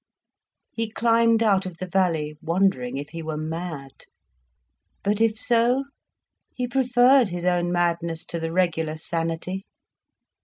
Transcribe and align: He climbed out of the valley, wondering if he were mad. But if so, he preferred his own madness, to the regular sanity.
He 0.71 0.89
climbed 0.89 1.43
out 1.43 1.67
of 1.67 1.77
the 1.77 1.85
valley, 1.85 2.35
wondering 2.41 2.97
if 2.97 3.09
he 3.09 3.21
were 3.21 3.37
mad. 3.37 3.91
But 5.03 5.21
if 5.21 5.37
so, 5.37 5.83
he 6.55 6.67
preferred 6.67 7.29
his 7.29 7.45
own 7.45 7.71
madness, 7.71 8.25
to 8.25 8.39
the 8.39 8.51
regular 8.51 8.95
sanity. 8.95 9.63